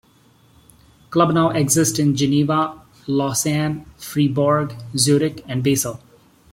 Clubs 1.11 1.35
now 1.35 1.51
exist 1.51 1.99
in 1.99 2.15
Geneva, 2.15 2.81
Lausanne, 3.05 3.85
Fribourg, 3.99 4.73
Zurich 4.97 5.43
and 5.47 5.63
Basel. 5.63 6.01